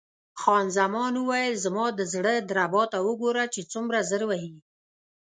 [0.41, 4.53] خان زمان وویل: زما د زړه دربا ته وګوره چې څومره زر وهي.